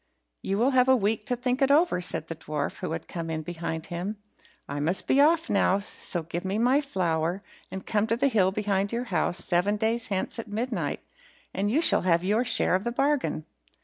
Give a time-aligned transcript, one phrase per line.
[0.41, 3.07] "You will have a week to think it over in," said the dwarf, who had
[3.07, 4.17] come in behind him;
[4.67, 8.51] "I must be off now, so give me my flour, and come to the hill
[8.51, 11.01] behind your house seven days hence at midnight,
[11.53, 13.45] and you shall have your share of the bargain."